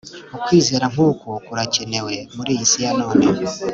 Ukwizera 0.35 0.85
nkuku 0.93 1.27
kurakenewe 1.45 2.13
muri 2.35 2.51
iyi 2.55 2.65
si 2.71 2.79
ya 2.85 2.91
none 2.99 3.25